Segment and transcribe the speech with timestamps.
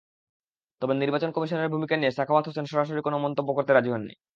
[0.81, 4.13] তবে নির্বাচন কমিশনের ভূমিকা নিয়ে সাখাওয়াত হোসেন সরাসরি কোনো মন্তব্য করতে রাজি হননি।